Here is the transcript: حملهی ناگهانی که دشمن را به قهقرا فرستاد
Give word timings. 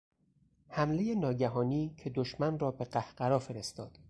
حملهی 0.69 1.15
ناگهانی 1.15 1.93
که 1.97 2.09
دشمن 2.09 2.59
را 2.59 2.71
به 2.71 2.85
قهقرا 2.85 3.39
فرستاد 3.39 3.99